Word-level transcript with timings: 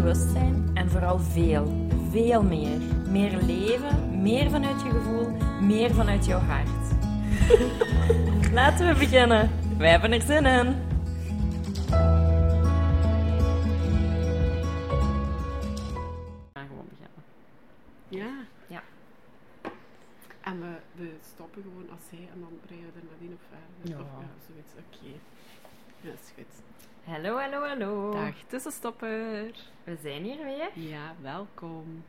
bewustzijn 0.00 0.70
en 0.74 0.90
vooral 0.90 1.18
veel, 1.18 1.88
veel 2.10 2.42
meer. 2.42 2.78
Meer 3.08 3.42
leven, 3.42 4.22
meer 4.22 4.50
vanuit 4.50 4.82
je 4.82 4.90
gevoel, 4.90 5.28
meer 5.60 5.94
vanuit 5.94 6.26
jouw 6.26 6.38
hart. 6.38 6.68
Laten 8.58 8.88
we 8.88 8.98
beginnen. 8.98 9.50
Wij 9.78 9.90
hebben 9.90 10.12
er 10.12 10.20
zin 10.20 10.46
in. 10.46 10.66
We 16.46 16.50
gaan 16.52 16.66
gewoon 16.68 16.88
beginnen. 16.88 17.22
Ja. 18.08 18.30
Ja. 18.66 18.82
En 20.40 20.60
we, 20.60 20.76
we 20.94 21.10
stoppen 21.34 21.62
gewoon 21.62 21.90
als 21.90 22.04
hij 22.10 22.28
en 22.32 22.40
dan 22.40 22.58
brengen 22.66 22.86
we 22.92 23.00
er 23.00 23.06
nadien 23.12 23.32
op 23.32 23.40
verder. 23.48 23.96
Ja. 23.96 24.04
Of 24.04 24.22
ja, 24.22 24.28
zoiets. 24.46 24.72
Oké. 24.72 25.18
Ja, 26.00 26.10
is 26.12 26.32
goed. 26.34 26.62
Hallo, 27.04 27.38
hallo, 27.38 27.66
hallo. 27.66 28.10
Dag 28.12 28.34
tussenstopper. 28.46 29.52
We 29.84 29.96
zijn 30.02 30.22
hier 30.22 30.44
weer. 30.44 30.70
Ja, 30.74 31.14
welkom. 31.20 32.04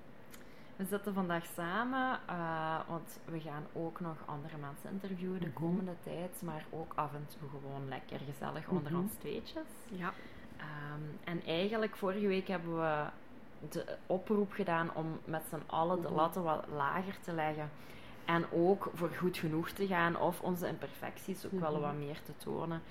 We 0.75 0.85
zitten 0.85 1.13
vandaag 1.13 1.45
samen, 1.45 2.19
eh, 2.27 2.79
want 2.87 3.19
we 3.25 3.39
gaan 3.39 3.65
ook 3.73 3.99
nog 3.99 4.15
andere 4.25 4.57
mensen 4.57 4.89
interviewen 4.91 5.39
de 5.39 5.45
Mhm. 5.47 5.55
komende 5.63 5.95
tijd, 6.03 6.41
maar 6.41 6.65
ook 6.69 6.93
af 6.95 7.13
en 7.13 7.27
toe 7.39 7.49
gewoon 7.49 7.87
lekker 7.87 8.19
gezellig 8.19 8.67
onder 8.67 8.91
Mhm. 8.91 9.01
ons 9.01 9.13
tweetjes. 9.13 9.67
Ja. 9.89 10.13
Ehm, 10.57 11.01
en 11.23 11.41
eigenlijk, 11.45 11.95
vorige 11.95 12.27
week 12.27 12.47
hebben 12.47 12.75
we 12.79 13.05
de 13.69 13.97
oproep 14.05 14.51
gedaan 14.51 14.93
om 14.95 15.19
met 15.25 15.43
z'n 15.49 15.63
allen 15.65 16.01
de 16.01 16.07
Mhm. 16.07 16.15
latten 16.15 16.43
wat 16.43 16.65
lager 16.75 17.19
te 17.19 17.33
leggen. 17.33 17.69
En 18.25 18.45
ook 18.51 18.89
voor 18.93 19.09
goed 19.09 19.37
genoeg 19.37 19.69
te 19.69 19.87
gaan 19.87 20.17
of 20.19 20.41
onze 20.41 20.67
imperfecties 20.67 21.45
ook 21.45 21.59
wel 21.59 21.79
wat 21.79 21.93
meer 21.95 22.21
te 22.23 22.31
tonen. 22.37 22.81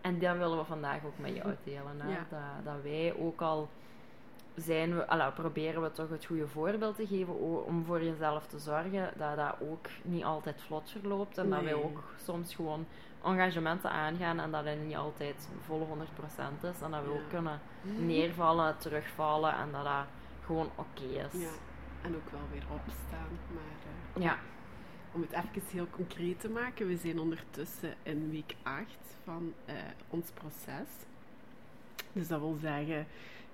En 0.00 0.18
dat 0.18 0.36
willen 0.36 0.58
we 0.58 0.64
vandaag 0.64 1.04
ook 1.04 1.18
met 1.18 1.34
jou 1.36 1.54
delen. 1.64 2.00
Hè? 2.00 2.08
Ja. 2.10 2.26
Dat, 2.30 2.64
dat 2.64 2.82
wij 2.82 3.14
ook 3.18 3.40
al 3.40 3.68
zijn 4.54 4.96
we, 4.96 5.06
alla, 5.06 5.30
proberen 5.30 5.82
we 5.82 5.92
toch 5.92 6.08
het 6.10 6.24
goede 6.24 6.48
voorbeeld 6.48 6.96
te 6.96 7.06
geven 7.06 7.64
om 7.66 7.84
voor 7.84 8.02
jezelf 8.02 8.46
te 8.46 8.58
zorgen 8.58 9.10
dat 9.16 9.36
dat 9.36 9.54
ook 9.60 9.86
niet 10.02 10.24
altijd 10.24 10.62
vlot 10.62 10.90
verloopt 10.90 11.38
en 11.38 11.50
dat 11.50 11.62
wij 11.62 11.74
ook 11.74 12.02
soms 12.24 12.54
gewoon 12.54 12.86
engagementen 13.24 13.90
aangaan 13.90 14.40
en 14.40 14.50
dat 14.50 14.64
het 14.64 14.84
niet 14.86 14.96
altijd 14.96 15.48
volle 15.66 15.84
100% 15.84 15.88
is 16.62 16.80
en 16.82 16.90
dat 16.90 17.02
we 17.04 17.08
Ja. 17.10 17.14
ook 17.14 17.28
kunnen 17.28 17.60
neervallen, 17.82 18.76
terugvallen 18.78 19.54
en 19.54 19.68
dat 19.72 19.84
dat 19.84 20.04
gewoon 20.44 20.70
oké 20.74 21.02
is. 21.02 21.40
Ja. 21.40 21.48
En 22.02 22.16
ook 22.16 22.30
wel 22.30 22.40
weer 22.52 22.64
opstaan. 22.70 23.28
Maar 23.54 23.62
eh, 24.14 24.22
Ja. 24.22 24.36
Om 25.12 25.20
het 25.20 25.32
even 25.32 25.62
heel 25.72 25.86
concreet 25.90 26.40
te 26.40 26.48
maken, 26.48 26.86
we 26.86 26.96
zijn 26.96 27.18
ondertussen 27.20 27.94
in 28.02 28.30
week 28.30 28.54
8 28.62 28.86
van 29.24 29.52
eh, 29.64 29.74
ons 30.08 30.30
proces. 30.34 30.88
Dus 32.12 32.28
dat 32.28 32.40
wil 32.40 32.56
zeggen, 32.60 33.06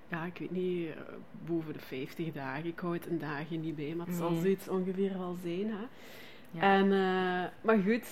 ja, 0.07 0.25
ik 0.25 0.37
weet 0.37 0.51
niet, 0.51 0.87
eh, 0.89 0.95
boven 1.45 1.73
de 1.73 1.79
50 1.79 2.31
dagen. 2.31 2.65
Ik 2.65 2.79
hou 2.79 2.93
het 2.93 3.07
een 3.07 3.19
dagen 3.19 3.59
niet 3.61 3.75
bij, 3.75 3.93
maar 3.95 4.07
het 4.07 4.15
zal 4.15 4.31
Nee. 4.31 4.41
zoiets 4.41 4.67
ongeveer 4.67 5.17
wel 5.17 5.37
zijn. 5.43 5.69
Hè? 5.71 5.85
Ja. 6.51 6.61
En, 6.61 6.83
eh, 6.83 7.51
maar 7.65 7.77
goed, 7.85 8.05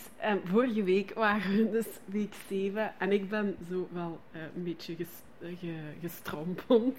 vorige 0.44 0.84
week 0.84 1.14
waren 1.14 1.56
we 1.58 1.70
dus 1.72 1.88
week 2.06 2.34
7 2.48 2.94
en 3.00 3.12
ik 3.12 3.30
ben 3.30 3.56
zo 3.70 3.88
wel 3.92 4.20
een 4.56 4.64
beetje 4.64 4.96
ges, 4.96 5.08
eh, 5.08 5.35
ge- 5.60 5.94
gestrompeld 6.02 6.98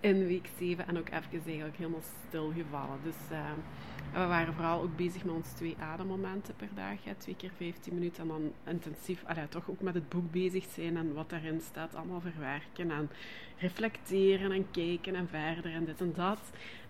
in 0.00 0.26
week 0.26 0.48
7 0.58 0.86
en 0.86 0.98
ook 0.98 1.08
even 1.08 1.42
eigenlijk 1.44 1.76
helemaal 1.76 2.02
stilgevallen. 2.28 2.98
Dus 3.02 3.14
eh, 3.30 3.50
we 4.12 4.26
waren 4.26 4.54
vooral 4.54 4.82
ook 4.82 4.96
bezig 4.96 5.24
met 5.24 5.34
ons 5.34 5.48
twee 5.52 5.76
ademmomenten 5.80 6.54
per 6.56 6.68
dag, 6.74 7.04
hè, 7.04 7.14
twee 7.14 7.36
keer 7.36 7.50
15 7.56 7.94
minuten 7.94 8.22
en 8.22 8.28
dan 8.28 8.52
intensief, 8.66 9.24
allee, 9.26 9.48
toch 9.48 9.70
ook 9.70 9.80
met 9.80 9.94
het 9.94 10.08
boek 10.08 10.32
bezig 10.32 10.64
zijn 10.74 10.96
en 10.96 11.14
wat 11.14 11.30
daarin 11.30 11.60
staat 11.60 11.94
allemaal 11.94 12.20
verwerken 12.20 12.90
en 12.90 13.10
reflecteren 13.58 14.52
en 14.52 14.70
kijken 14.70 15.14
en 15.14 15.28
verder 15.28 15.72
en 15.72 15.84
dit 15.84 16.00
en 16.00 16.12
dat. 16.16 16.40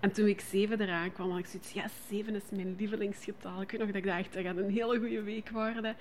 En 0.00 0.12
toen 0.12 0.26
ik 0.26 0.41
7 0.41 0.81
eraan 0.81 1.12
kwam, 1.12 1.31
had 1.31 1.38
ik 1.38 1.47
zoiets, 1.47 1.72
ja, 1.72 1.84
7 2.08 2.34
is 2.34 2.42
mijn 2.50 2.75
lievelingsgetal. 2.78 3.60
Ik 3.60 3.70
weet 3.70 3.81
nog 3.81 3.88
dat 3.88 3.97
ik 3.98 4.04
dacht, 4.04 4.32
dat 4.34 4.42
gaat 4.44 4.56
een 4.56 4.70
hele 4.70 4.98
goede 4.98 5.22
week 5.22 5.50
worden. 5.50 5.97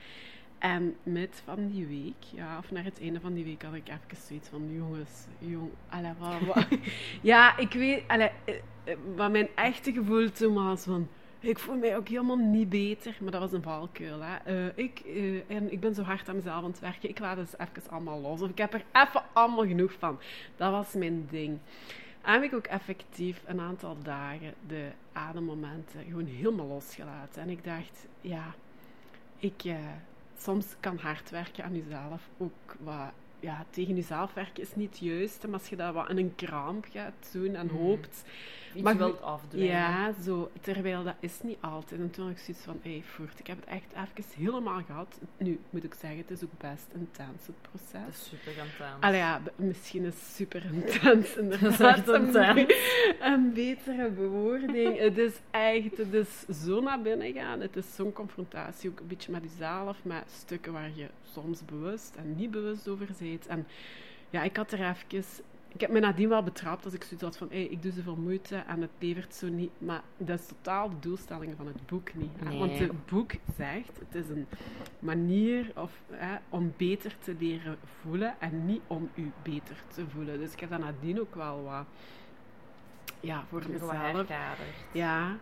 En 0.57 0.95
met 1.03 1.41
van 1.45 1.67
die 1.67 1.85
week, 1.85 2.23
ja, 2.35 2.57
of 2.57 2.71
naar 2.71 2.83
het 2.83 3.01
einde 3.01 3.19
van 3.19 3.33
die 3.33 3.43
week, 3.43 3.63
had 3.63 3.73
ik 3.73 3.87
even 3.87 4.23
zoiets 4.27 4.49
van, 4.49 4.73
jongens, 4.73 5.25
jong, 5.39 5.71
wat, 6.19 6.55
wat. 6.55 6.67
Ja, 7.21 7.57
ik 7.57 7.73
weet, 7.73 8.03
allee, 8.07 8.31
eh, 8.45 8.55
eh, 8.83 8.97
wat 9.15 9.31
mijn 9.31 9.47
echte 9.55 9.93
gevoel 9.93 10.31
toen 10.31 10.53
was 10.53 10.83
van, 10.83 11.07
ik 11.39 11.59
voel 11.59 11.77
mij 11.77 11.97
ook 11.97 12.07
helemaal 12.07 12.37
niet 12.37 12.69
beter, 12.69 13.17
maar 13.21 13.31
dat 13.31 13.41
was 13.41 13.51
een 13.51 13.61
valkuil. 13.61 14.19
Hè. 14.21 14.35
Eh, 14.37 14.71
ik, 14.75 14.99
en 15.47 15.71
ik 15.71 15.79
ben 15.79 15.95
zo 15.95 16.01
hard 16.01 16.29
aan 16.29 16.35
mezelf 16.35 16.63
aan 16.63 16.69
het 16.69 16.79
werken, 16.79 17.09
ik 17.09 17.19
laat 17.19 17.37
het 17.37 17.55
even 17.57 17.91
allemaal 17.91 18.21
los. 18.21 18.41
Of 18.41 18.49
ik 18.49 18.57
heb 18.57 18.73
er 18.73 18.83
even 18.91 19.23
allemaal 19.33 19.65
genoeg 19.65 19.93
van. 19.99 20.19
Dat 20.55 20.71
was 20.71 20.93
mijn 20.93 21.27
ding. 21.29 21.59
En 22.21 22.33
heb 22.33 22.43
ik 22.43 22.53
ook 22.53 22.67
effectief 22.67 23.41
een 23.45 23.59
aantal 23.59 23.97
dagen 24.03 24.53
de 24.67 24.89
ademmomenten 25.11 26.03
gewoon 26.03 26.25
helemaal 26.25 26.67
losgelaten. 26.67 27.41
En 27.41 27.49
ik 27.49 27.63
dacht, 27.63 28.07
ja, 28.21 28.55
ik, 29.37 29.63
soms 30.37 30.75
kan 30.79 30.97
hard 30.97 31.29
werken 31.29 31.63
aan 31.63 31.75
jezelf 31.75 32.29
ook 32.37 32.75
wat... 32.79 33.11
Ja, 33.39 33.65
tegen 33.69 33.95
jezelf 33.95 34.33
werken 34.33 34.63
is 34.63 34.75
niet 34.75 34.97
juist, 34.99 35.43
maar 35.47 35.59
als 35.59 35.69
je 35.69 35.75
dat 35.75 35.93
wat 35.93 36.09
in 36.09 36.17
een 36.17 36.35
kramp 36.35 36.85
gaat 36.91 37.29
doen 37.31 37.55
en 37.55 37.65
Mhm. 37.65 37.75
hoopt, 37.75 38.23
Iets 38.73 38.83
maar 38.83 38.97
wilt 38.97 39.21
afdwingen. 39.21 39.67
ja, 39.67 40.13
zo. 40.23 40.51
Terwijl 40.61 41.03
dat 41.03 41.15
is 41.19 41.41
niet 41.41 41.57
altijd. 41.59 42.01
En 42.01 42.09
toen 42.11 42.23
had 42.27 42.33
ik 42.33 42.39
zoiets 42.41 42.63
van, 42.63 42.79
hé, 42.81 43.01
voert, 43.05 43.39
ik 43.39 43.47
heb 43.47 43.57
het 43.59 43.69
echt 43.69 44.17
even 44.17 44.43
helemaal 44.43 44.81
gehad. 44.83 45.19
Nu, 45.37 45.59
moet 45.69 45.83
ik 45.83 45.93
zeggen, 45.99 46.19
het 46.19 46.31
is 46.31 46.43
ook 46.43 46.57
best 46.57 46.85
intens, 46.93 47.47
het 47.47 47.55
proces. 47.61 48.07
is 48.09 48.27
super 48.29 48.51
intens. 48.51 48.99
Allee, 48.99 49.17
ja, 49.19 49.41
misschien 49.55 50.03
is 50.03 50.35
super 50.35 50.65
intens 50.73 51.01
Dat 51.03 51.15
is 51.23 51.35
inderdaad 51.37 51.97
echt 51.97 52.07
een, 52.07 52.25
intens. 52.25 52.65
be- 52.65 53.15
een 53.19 53.53
betere 53.53 54.09
bewoording. 54.09 54.97
het 54.99 55.17
is 55.17 55.33
echt, 55.51 55.97
het 55.97 56.13
is 56.13 56.45
zo 56.65 56.81
naar 56.81 57.01
binnen 57.01 57.33
gaan. 57.33 57.59
Het 57.61 57.75
is 57.75 57.95
zo'n 57.95 58.13
confrontatie, 58.13 58.89
ook 58.89 58.99
een 58.99 59.07
beetje 59.07 59.31
met 59.31 59.43
jezelf, 59.43 59.97
met 60.03 60.23
stukken 60.31 60.73
waar 60.73 60.91
je 60.95 61.07
soms 61.31 61.65
bewust 61.65 62.15
en 62.15 62.35
niet 62.35 62.51
bewust 62.51 62.87
over 62.87 63.05
bent. 63.05 63.19
En 63.47 63.67
ja, 64.29 64.43
ik 64.43 64.57
had 64.57 64.71
er 64.71 64.79
even... 64.79 65.23
Ik 65.73 65.81
heb 65.83 65.91
me 65.91 65.99
nadien 65.99 66.29
wel 66.29 66.43
betrapt 66.43 66.85
als 66.85 66.93
ik 66.93 67.03
zoiets 67.03 67.23
had 67.23 67.37
van, 67.37 67.47
hé, 67.49 67.57
ik 67.57 67.81
doe 67.81 67.91
zoveel 67.91 68.15
moeite 68.15 68.55
en 68.55 68.81
het 68.81 68.89
levert 68.99 69.35
zo 69.35 69.47
niet. 69.47 69.71
Maar 69.77 70.01
dat 70.17 70.39
is 70.39 70.45
totaal 70.45 70.89
de 70.89 70.99
doelstelling 70.99 71.53
van 71.57 71.67
het 71.67 71.85
boek 71.85 72.13
niet. 72.13 72.41
Nee. 72.43 72.59
Want 72.59 72.79
het 72.79 73.05
boek 73.05 73.31
zegt, 73.57 73.99
het 73.99 74.15
is 74.23 74.29
een 74.29 74.47
manier 74.99 75.71
of, 75.75 76.01
hè, 76.11 76.35
om 76.49 76.73
beter 76.77 77.15
te 77.19 77.35
leren 77.39 77.77
voelen 78.01 78.35
en 78.39 78.65
niet 78.65 78.81
om 78.87 79.09
u 79.15 79.31
beter 79.41 79.83
te 79.87 80.07
voelen. 80.07 80.39
Dus 80.39 80.53
ik 80.53 80.59
heb 80.59 80.69
dat 80.69 80.79
nadien 80.79 81.19
ook 81.19 81.35
wel 81.35 81.63
wat, 81.63 81.85
ja, 83.19 83.43
voor 83.49 83.63
mezelf. 83.69 84.27
Ja. 84.91 85.37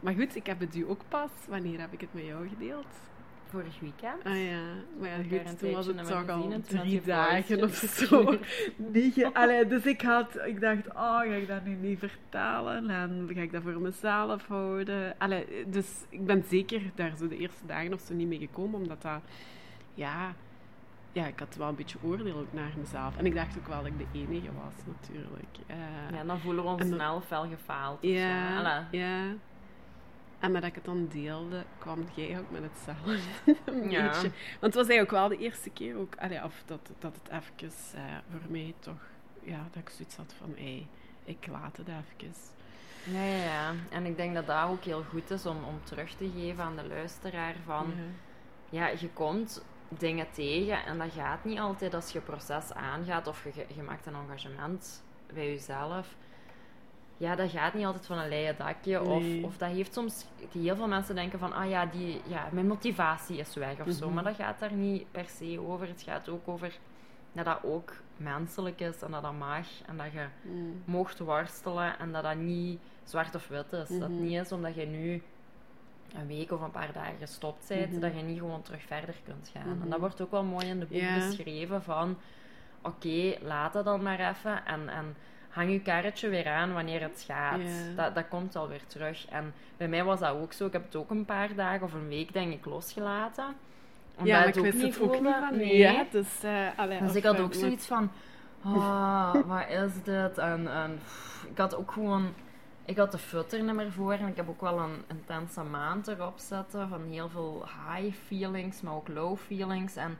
Maar 0.00 0.14
goed, 0.14 0.36
ik 0.36 0.46
heb 0.46 0.60
het 0.60 0.76
u 0.76 0.88
ook 0.88 1.00
pas. 1.08 1.30
Wanneer 1.48 1.80
heb 1.80 1.92
ik 1.92 2.00
het 2.00 2.14
met 2.14 2.24
jou 2.24 2.48
gedeeld? 2.48 2.86
Vorig 3.54 3.80
weekend. 3.80 4.24
Ah 4.24 4.44
ja, 4.44 4.60
maar 5.00 5.08
ja, 5.08 5.16
goed, 5.44 5.58
toen 5.58 5.72
was 5.72 5.86
het 5.86 5.96
toch 6.06 6.28
al 6.28 6.60
drie 6.66 7.00
dagen 7.02 7.62
of 7.62 7.74
zo. 7.74 8.38
Niet 8.92 9.24
Allee, 9.32 9.66
dus 9.66 9.86
ik 9.86 10.00
had, 10.02 10.38
ik 10.46 10.60
dacht, 10.60 10.88
oh, 10.88 11.18
ga 11.18 11.22
ik 11.24 11.48
dat 11.48 11.64
nu 11.64 11.74
niet 11.74 11.98
vertalen? 11.98 12.90
En 12.90 13.30
ga 13.34 13.40
ik 13.40 13.52
dat 13.52 13.62
voor 13.62 13.80
mezelf 13.80 14.46
houden? 14.46 15.14
Allee, 15.18 15.46
dus 15.66 15.86
ik 16.08 16.26
ben 16.26 16.44
zeker 16.48 16.80
daar 16.94 17.12
zo 17.18 17.28
de 17.28 17.36
eerste 17.36 17.66
dagen 17.66 17.92
of 17.92 18.00
zo 18.00 18.14
niet 18.14 18.28
mee 18.28 18.38
gekomen, 18.38 18.80
omdat 18.80 19.02
dat, 19.02 19.20
ja, 19.94 20.34
ja, 21.12 21.26
ik 21.26 21.38
had 21.38 21.56
wel 21.56 21.68
een 21.68 21.74
beetje 21.74 21.98
oordeel 22.02 22.36
ook 22.38 22.52
naar 22.52 22.72
mezelf. 22.78 23.16
En 23.16 23.26
ik 23.26 23.34
dacht 23.34 23.58
ook 23.58 23.66
wel 23.68 23.76
dat 23.82 23.86
ik 23.86 23.98
de 23.98 24.18
enige 24.18 24.48
was, 24.64 24.74
natuurlijk. 24.86 25.56
Eh, 25.66 25.76
Ja, 26.18 26.24
dan 26.24 26.38
voelen 26.40 26.64
we 26.64 26.70
ons 26.70 26.80
dan- 26.80 26.92
snel 26.92 27.20
fel 27.20 27.46
gefaald. 27.48 27.98
ja, 28.02 28.86
ja. 28.90 29.22
En 30.44 30.52
met 30.52 30.60
dat 30.62 30.70
ik 30.70 30.74
het 30.76 30.84
dan 30.84 31.08
deelde, 31.08 31.64
kwam 31.78 32.04
jij 32.14 32.38
ook 32.38 32.50
met 32.50 32.62
hetzelfde. 32.62 33.18
een 33.72 33.90
Ja. 33.90 34.02
beetje. 34.02 34.30
Want 34.60 34.60
het 34.60 34.74
was 34.74 34.88
eigenlijk 34.88 35.10
wel 35.10 35.28
de 35.28 35.36
eerste 35.38 35.70
keer 35.70 35.96
ook, 35.96 36.16
allee, 36.16 36.44
of 36.44 36.62
dat, 36.66 36.90
dat 36.98 37.14
het 37.22 37.42
even 37.42 37.70
eh, 37.94 38.02
voor 38.30 38.50
mij 38.50 38.74
toch, 38.78 39.00
ja, 39.42 39.68
dat 39.72 39.82
ik 39.82 39.88
zoiets 39.88 40.16
had 40.16 40.34
van, 40.38 40.54
hé, 40.56 40.86
ik 41.24 41.46
laat 41.50 41.76
het 41.76 41.88
even. 41.88 42.34
Ja, 43.04 43.24
ja, 43.24 43.44
ja. 43.44 43.72
En 43.90 44.06
ik 44.06 44.16
denk 44.16 44.34
dat 44.34 44.46
dat 44.46 44.68
ook 44.68 44.84
heel 44.84 45.02
goed 45.02 45.30
is 45.30 45.46
om, 45.46 45.64
om 45.64 45.80
terug 45.84 46.10
te 46.14 46.30
geven 46.36 46.64
aan 46.64 46.76
de 46.76 46.86
luisteraar 46.86 47.54
van... 47.64 47.86
Ja. 47.96 48.02
Ja, 48.70 48.86
je 48.98 49.08
komt 49.08 49.64
dingen 49.88 50.26
tegen 50.32 50.84
en 50.84 50.98
dat 50.98 51.12
gaat 51.12 51.44
niet 51.44 51.58
altijd 51.58 51.94
als 51.94 52.10
je 52.10 52.20
proces 52.20 52.72
aangaat 52.72 53.26
of 53.26 53.44
je, 53.54 53.66
je 53.74 53.82
maakt 53.82 54.06
een 54.06 54.14
engagement 54.14 55.04
bij 55.34 55.46
jezelf. 55.46 56.14
Ja, 57.24 57.34
dat 57.34 57.50
gaat 57.50 57.74
niet 57.74 57.84
altijd 57.86 58.06
van 58.06 58.18
een 58.18 58.28
leien 58.28 58.54
dakje. 58.58 59.00
Nee. 59.00 59.38
Of, 59.42 59.50
of 59.50 59.56
dat 59.56 59.68
heeft 59.70 59.92
soms... 59.94 60.26
Die 60.52 60.62
heel 60.62 60.76
veel 60.76 60.88
mensen 60.88 61.14
denken 61.14 61.38
van, 61.38 61.52
ah 61.52 61.68
ja, 61.70 61.86
die, 61.86 62.20
ja, 62.26 62.48
mijn 62.52 62.66
motivatie 62.66 63.36
is 63.38 63.54
weg 63.54 63.80
of 63.86 63.92
zo. 63.92 64.04
Mhm. 64.06 64.14
Maar 64.14 64.24
dat 64.24 64.34
gaat 64.36 64.58
daar 64.58 64.72
niet 64.72 65.10
per 65.10 65.24
se 65.28 65.60
over. 65.66 65.86
Het 65.88 66.02
gaat 66.02 66.28
ook 66.28 66.48
over 66.48 66.78
dat 67.32 67.44
dat 67.44 67.58
ook 67.62 67.92
menselijk 68.16 68.80
is 68.80 69.02
en 69.02 69.10
dat 69.10 69.22
dat 69.22 69.38
mag. 69.38 69.66
En 69.86 69.96
dat 69.96 70.12
je 70.12 70.24
Mm. 70.42 70.82
mocht 70.84 71.18
worstelen 71.18 71.98
en 71.98 72.12
dat 72.12 72.22
dat 72.22 72.36
niet 72.36 72.80
zwart 73.04 73.34
of 73.34 73.48
wit 73.48 73.72
is. 73.72 73.88
Dat 73.88 74.00
het 74.00 74.10
Mhm. 74.10 74.22
niet 74.22 74.40
is 74.40 74.52
omdat 74.52 74.74
je 74.74 74.86
nu 74.86 75.22
een 76.14 76.26
week 76.26 76.50
of 76.52 76.60
een 76.60 76.70
paar 76.70 76.92
dagen 76.92 77.16
gestopt 77.20 77.68
bent, 77.68 77.90
Mhm. 77.90 78.00
dat 78.00 78.14
je 78.16 78.22
niet 78.22 78.38
gewoon 78.38 78.62
terug 78.62 78.82
verder 78.82 79.14
kunt 79.24 79.50
gaan. 79.52 79.80
En 79.82 79.88
dat 79.90 79.98
wordt 80.00 80.20
ook 80.20 80.30
wel 80.30 80.44
mooi 80.44 80.66
in 80.66 80.78
de 80.80 80.86
boek 80.86 81.00
Ja. 81.00 81.14
beschreven 81.14 81.82
van, 81.82 82.16
oké, 82.82 83.34
laat 83.42 83.74
het 83.74 83.84
dan 83.84 84.02
maar 84.02 84.20
even 84.20 84.66
en, 84.66 84.88
en 84.88 85.16
hang 85.54 85.70
je 85.70 85.80
karretje 85.80 86.28
weer 86.28 86.48
aan 86.48 86.72
wanneer 86.72 87.02
het 87.02 87.24
gaat. 87.26 87.60
Dat, 87.96 88.14
dat 88.14 88.28
komt 88.28 88.56
alweer 88.56 88.86
terug. 88.86 89.26
En 89.26 89.54
bij 89.76 89.88
mij 89.88 90.04
was 90.04 90.20
dat 90.20 90.34
ook 90.34 90.52
zo. 90.52 90.66
Ik 90.66 90.72
heb 90.72 90.84
het 90.84 90.96
ook 90.96 91.10
een 91.10 91.24
paar 91.24 91.54
dagen 91.54 91.82
of 91.82 91.92
een 91.92 92.08
week, 92.08 92.32
denk 92.32 92.52
ik, 92.52 92.64
losgelaten. 92.64 93.44
Omdat 94.16 94.26
Ja, 94.26 94.38
maar 94.38 94.46
het 94.46 94.56
ik 94.56 94.62
wist 94.62 94.82
het 94.82 95.00
ook 95.00 95.20
niet 95.20 95.32
van 95.32 95.56
Nee. 95.56 95.76
Ja, 95.76 96.04
dus, 96.10 96.42
eh, 96.42 96.66
allee, 96.76 97.00
Dus 97.00 97.14
ik 97.14 97.24
had 97.24 97.40
ook 97.40 97.54
zoiets 97.54 97.86
van, 97.86 98.10
ah, 98.62 99.34
wat 99.46 99.68
is 99.68 100.02
dit? 100.02 100.38
En, 100.38 100.72
en 100.72 100.98
pff, 100.98 101.46
ik 101.50 101.58
had 101.58 101.76
ook 101.76 101.92
gewoon, 101.92 102.34
ik 102.84 102.96
had 102.96 103.12
de 103.12 103.18
futter 103.18 103.62
niet 103.62 103.74
meer 103.74 103.92
voor 103.92 104.12
en 104.12 104.26
ik 104.26 104.36
heb 104.36 104.48
ook 104.48 104.60
wel 104.60 104.78
een 104.78 105.02
intense 105.06 105.62
maand 105.62 106.08
erop 106.08 106.38
zitten 106.38 106.88
van 106.88 107.02
heel 107.10 107.28
veel 107.28 107.64
high 107.88 108.16
feelings, 108.26 108.80
maar 108.80 108.94
ook 108.94 109.08
low 109.08 109.36
feelings. 109.36 109.96
En 109.96 110.18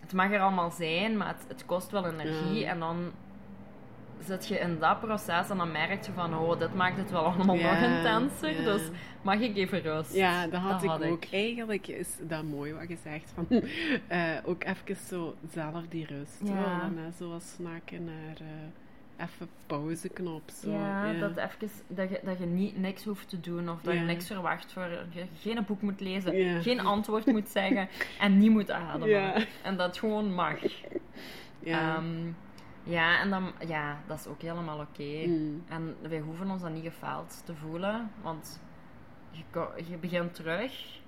het 0.00 0.12
mag 0.12 0.30
er 0.32 0.40
allemaal 0.40 0.70
zijn, 0.70 1.16
maar 1.16 1.28
het, 1.28 1.44
het 1.48 1.66
kost 1.66 1.90
wel 1.90 2.06
energie. 2.06 2.66
En 2.66 2.78
dan 2.78 3.12
zit 4.26 4.46
je 4.48 4.58
in 4.58 4.78
dat 4.78 5.00
proces 5.00 5.50
en 5.50 5.56
dan 5.56 5.72
merk 5.72 6.04
je 6.06 6.12
van, 6.12 6.38
oh, 6.38 6.58
dit 6.58 6.74
maakt 6.74 6.96
het 6.96 7.10
wel 7.10 7.24
allemaal 7.24 7.56
Ja, 7.56 7.72
nog 7.80 7.90
intenser. 7.96 8.50
ja. 8.60 8.64
Dus 8.64 8.82
mag 9.22 9.40
ik 9.40 9.56
even 9.56 9.80
rust? 9.82 10.14
Ja, 10.14 10.46
dat 10.46 10.60
had, 10.60 10.70
Dat 10.72 10.82
ik 10.82 10.88
had 10.88 11.04
ook. 11.04 11.24
ik. 11.24 11.32
Eigenlijk 11.32 11.86
is 11.88 12.08
dat 12.20 12.42
mooi 12.42 12.72
wat 12.72 12.88
je 12.88 12.96
zegt. 13.02 13.32
Van, 13.34 13.46
eh, 14.06 14.20
ook 14.44 14.64
even 14.64 14.96
zo 15.08 15.34
zelf 15.52 15.82
die 15.88 16.06
rust. 16.06 16.40
Ja. 16.44 16.54
Ja. 16.54 16.82
En, 16.82 17.12
zoals 17.18 17.52
snakken 17.54 18.04
naar 18.04 18.36
eh, 18.38 19.24
even 19.24 19.48
pauzeknop. 19.66 20.42
Zo. 20.62 20.70
Ja, 20.70 21.12
dat, 21.12 21.36
even, 21.36 21.70
dat, 21.86 22.08
je, 22.10 22.20
dat 22.24 22.38
je 22.38 22.46
niet, 22.46 22.76
niks 22.78 23.04
hoeft 23.04 23.28
te 23.28 23.40
doen 23.40 23.68
of 23.70 23.80
dat 23.82 23.94
je 23.94 24.00
niks 24.00 24.26
verwacht 24.26 24.72
voor 24.72 24.88
je 25.10 25.24
geen 25.40 25.64
boek 25.66 25.82
moet 25.82 26.00
lezen, 26.00 26.36
Ja. 26.36 26.60
geen 26.60 26.80
antwoord 26.80 27.26
moet 27.26 27.48
zeggen 27.48 27.88
en 28.20 28.38
niet 28.38 28.50
moet 28.50 28.70
ademen. 28.70 29.46
En 29.62 29.76
dat 29.76 29.98
gewoon 29.98 30.34
mag. 30.34 30.56
Ja. 31.60 32.02
Ja, 32.84 33.20
en 33.20 33.30
dan, 33.30 33.52
ja, 33.66 33.98
dat 34.06 34.18
is 34.18 34.26
ook 34.26 34.42
helemaal 34.42 34.78
oké. 34.80 35.26
Mm. 35.26 35.62
En 35.68 35.96
wij 36.08 36.18
hoeven 36.20 36.50
ons 36.50 36.62
dan 36.62 36.72
niet 36.72 36.82
gefaald 36.84 37.42
te 37.44 37.54
voelen, 37.54 38.10
want 38.22 38.60
je, 39.30 39.42
je 39.90 39.96
begint 39.96 40.34
terug 40.34 41.00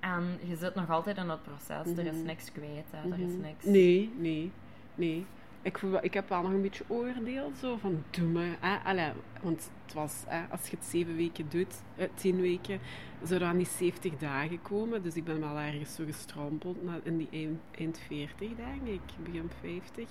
en 0.00 0.38
je 0.44 0.56
zit 0.56 0.74
nog 0.74 0.90
altijd 0.90 1.16
in 1.16 1.26
dat 1.26 1.42
proces. 1.42 1.96
Er 1.98 2.06
is 2.06 2.16
Mhm. 2.16 2.24
niks 2.26 2.52
kwijt, 2.52 2.86
hè. 2.90 3.10
er 3.12 3.18
is 3.20 3.32
Mhm. 3.32 3.40
niks. 3.40 3.64
Nee, 3.64 4.12
nee, 4.18 4.52
nee. 4.94 5.26
Ik, 5.62 5.78
voel 5.78 5.98
ik 6.04 6.14
heb 6.14 6.28
wel 6.28 6.42
nog 6.42 6.50
een 6.50 6.62
beetje 6.62 6.84
oordeel 6.88 7.52
zo 7.60 7.76
van 7.76 8.04
doe 8.10 8.26
maar. 8.28 8.56
Hè? 8.60 8.76
Allee, 8.90 9.10
want 9.42 9.70
het 9.84 9.94
was, 9.94 10.22
hè, 10.26 10.44
als 10.50 10.68
je 10.68 10.76
het 10.76 10.84
zeven 10.84 11.16
weken 11.16 11.46
doet, 11.48 11.82
eh, 11.96 12.08
tien 12.14 12.40
weken, 12.40 12.80
zouden 13.22 13.48
aan 13.48 13.56
die 13.56 13.66
70 13.66 14.16
dagen 14.16 14.62
komen. 14.62 15.02
Dus 15.02 15.14
ik 15.14 15.24
ben 15.24 15.40
wel 15.40 15.58
ergens 15.58 15.94
zo 15.94 16.04
gestrompeld 16.04 16.76
in 17.02 17.16
die 17.18 17.28
eind, 17.32 17.60
eind 17.78 17.98
40, 17.98 18.48
denk 18.56 18.86
ik, 18.86 19.00
begin 19.24 19.50
50. 19.60 20.08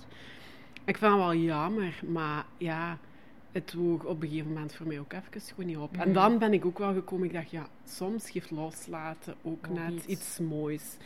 Ik 0.90 0.96
vind 0.98 1.10
het 1.12 1.20
wel 1.20 1.34
jammer, 1.34 2.00
maar 2.08 2.44
ja, 2.58 2.98
het 3.52 3.74
woog 3.74 4.04
op 4.04 4.22
een 4.22 4.28
gegeven 4.28 4.52
moment 4.52 4.74
voor 4.74 4.86
mij 4.86 4.98
ook 5.00 5.12
even 5.12 5.40
gewoon 5.40 5.66
niet 5.66 5.76
op. 5.76 5.96
En 5.96 6.04
Mhm. 6.04 6.12
dan 6.12 6.38
ben 6.38 6.52
ik 6.52 6.64
ook 6.64 6.78
wel 6.78 6.92
gekomen, 6.92 7.26
ik 7.26 7.32
dacht, 7.32 7.50
ja, 7.50 7.66
soms 7.84 8.30
geeft 8.30 8.50
loslaten 8.50 9.34
ook 9.42 9.68
net 9.68 9.92
iets. 9.92 10.06
iets 10.06 10.38
moois. 10.38 10.96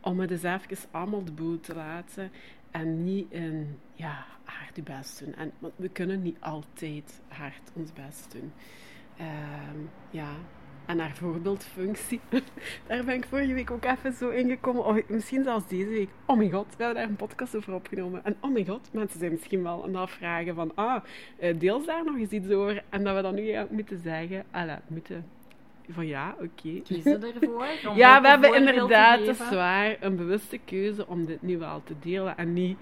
Om 0.00 0.20
het 0.20 0.30
eens 0.30 0.42
even 0.42 0.88
allemaal 0.90 1.24
de 1.24 1.32
boel 1.32 1.60
te 1.60 1.74
laten 1.74 2.30
en 2.70 3.04
niet 3.04 3.32
in, 3.32 3.78
ja, 3.94 4.24
hard 4.44 4.76
je 4.76 4.82
best 4.82 5.18
doen. 5.24 5.34
En, 5.34 5.52
want 5.58 5.72
we 5.76 5.88
kunnen 5.88 6.22
niet 6.22 6.36
altijd 6.40 7.20
hard 7.28 7.70
ons 7.74 7.92
best 7.92 8.32
doen. 8.32 8.52
Ehm, 9.16 9.78
ja, 10.10 10.30
en 10.90 10.96
naar 10.96 11.14
voorbeeldfunctie, 11.14 12.20
daar 12.86 13.04
ben 13.04 13.14
ik 13.14 13.24
vorige 13.28 13.54
week 13.54 13.70
ook 13.70 13.84
even 13.84 14.12
zo 14.12 14.28
ingekomen. 14.28 14.84
Of 14.84 15.08
misschien 15.08 15.44
zelfs 15.44 15.68
deze 15.68 15.88
week. 15.88 16.08
Oh 16.24 16.36
mijn 16.36 16.50
god, 16.50 16.66
we 16.76 16.84
hebben 16.84 17.02
daar 17.02 17.10
een 17.10 17.16
podcast 17.16 17.56
over 17.56 17.74
opgenomen. 17.74 18.24
En 18.24 18.36
oh 18.40 18.52
mijn 18.52 18.66
god, 18.66 18.88
mensen 18.92 19.18
zijn 19.18 19.30
misschien 19.30 19.62
wel 19.62 19.82
aan 19.82 19.88
het 19.88 19.96
afvragen 19.96 20.54
van, 20.54 20.72
ah, 20.74 21.02
eh, 21.38 21.58
deels 21.58 21.86
daar 21.86 22.04
nog 22.04 22.16
eens 22.16 22.30
iets 22.30 22.50
over. 22.50 22.82
En 22.88 23.04
dat 23.04 23.16
we 23.16 23.22
dan 23.22 23.34
nu 23.34 23.56
moeten 23.70 24.00
zeggen, 24.02 24.44
alla, 24.50 24.82
moeten, 24.86 25.24
van 25.88 26.06
ja, 26.06 26.34
oké. 26.38 26.80
Kiezen 26.84 27.22
ervoor. 27.40 27.66
Ja, 27.94 28.20
we 28.22 28.28
hebben 28.28 28.54
inderdaad, 28.54 29.18
dat 29.18 29.36
geven. 29.36 29.46
is 29.46 29.54
waar, 29.54 29.96
een 30.00 30.16
bewuste 30.16 30.58
keuze 30.64 31.06
om 31.06 31.24
dit 31.24 31.42
nu 31.42 31.58
wel 31.58 31.82
te 31.84 31.94
delen. 32.00 32.36
En 32.36 32.52
niet 32.52 32.78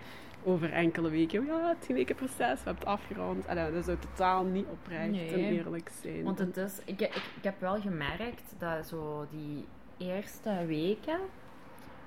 over 0.48 0.72
enkele 0.72 1.10
weken. 1.10 1.46
Ja, 1.46 1.74
tien 1.78 1.94
weken 1.94 2.14
proces, 2.14 2.36
we 2.36 2.44
hebben 2.64 2.74
het 2.74 2.84
afgerond. 2.84 3.48
Allee, 3.48 3.72
dat 3.72 3.84
zou 3.84 3.96
totaal 3.98 4.44
niet 4.44 4.66
oprecht 4.70 5.10
Nee. 5.10 5.28
en 5.32 5.38
eerlijk 5.38 5.90
zijn. 6.02 6.22
Want 6.24 6.38
het 6.38 6.56
is, 6.56 6.78
ik, 6.84 7.00
ik, 7.00 7.14
ik 7.36 7.42
heb 7.42 7.60
wel 7.60 7.80
gemerkt 7.80 8.54
dat 8.58 8.86
zo 8.86 9.26
die 9.30 9.64
eerste 9.96 10.64
weken 10.66 11.18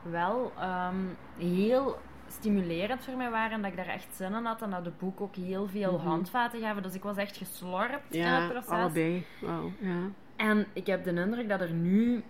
wel 0.02 0.52
ehm, 0.60 0.96
heel 1.38 1.98
stimulerend 2.28 3.04
voor 3.04 3.18
mij 3.18 3.30
waren. 3.30 3.52
En 3.52 3.62
dat 3.62 3.72
ik 3.72 3.78
daar 3.78 3.88
echt 3.88 4.08
zin 4.16 4.34
in 4.34 4.46
had. 4.46 4.62
En 4.62 4.70
dat 4.70 4.84
de 4.84 4.92
boek 5.00 5.22
ook 5.22 5.36
heel 5.36 5.68
veel 5.68 5.92
Mhm. 5.98 6.08
handvaten 6.08 6.60
gaven. 6.62 6.84
Dus 6.84 6.94
ik 6.94 7.04
was 7.04 7.18
echt 7.18 7.38
geslorpt 7.38 8.14
in 8.16 8.24
het 8.24 8.50
proces. 8.52 8.70
allebei. 8.70 9.26
Wauw, 9.42 9.72
ja. 9.80 10.00
En 10.36 10.66
ik 10.74 10.88
heb 10.88 11.04
de 11.04 11.14
indruk 11.14 11.50
dat 11.50 11.62
er 11.62 11.72
nu 11.74 12.24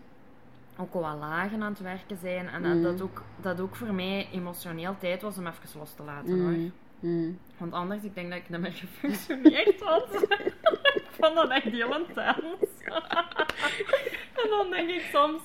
ook 0.81 0.93
al 0.93 1.01
wat 1.01 1.17
lagen 1.19 1.61
aan 1.61 1.71
het 1.71 1.79
werken 1.81 2.17
zijn. 2.17 2.47
En 2.47 2.63
dat, 2.63 2.73
Mm. 2.73 2.83
dat, 2.83 3.01
ook, 3.01 3.23
dat 3.41 3.59
ook 3.59 3.75
voor 3.75 3.93
mij 3.93 4.27
emotioneel 4.33 4.95
tijd 4.99 5.21
was 5.21 5.37
om 5.37 5.47
even 5.47 5.79
los 5.79 5.93
te 5.93 6.03
laten. 6.03 6.39
hoor. 6.39 6.49
Mm, 6.51 6.71
mm. 6.99 7.37
Want 7.57 7.73
anders, 7.73 8.03
ik 8.03 8.15
denk 8.15 8.29
dat 8.29 8.37
ik 8.39 8.49
niet 8.49 8.59
meer 8.59 8.71
gefunctioneerd 8.73 9.81
had. 9.81 10.21
ik 10.93 11.07
vond 11.11 11.35
dat 11.35 11.49
echt 11.49 11.63
heel 11.63 11.97
intens. 11.99 12.69
en 14.43 14.49
dan 14.49 14.69
denk 14.69 14.89
ik 14.89 15.09
soms, 15.13 15.41